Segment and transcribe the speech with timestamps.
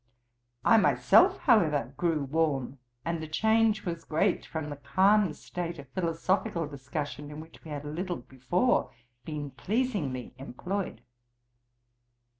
[0.65, 5.89] I myself, however, grew warm, and the change was great, from the calm state of
[5.89, 8.91] philosophical discussion in which we had a little before
[9.25, 11.01] been pleasingly employed.